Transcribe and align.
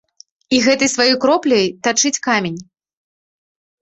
І 0.57 0.61
гэтай 0.67 0.89
сваёй 0.93 1.13
кропляй 1.27 1.65
тачыць 1.89 2.17
камень. 2.29 2.59